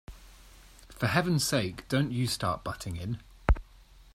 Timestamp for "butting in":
2.63-3.21